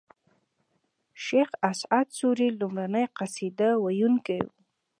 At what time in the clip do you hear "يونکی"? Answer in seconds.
4.01-4.39